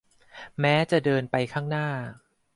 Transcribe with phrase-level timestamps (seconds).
[0.59, 1.87] แม้จะเดินไปข้างหน้า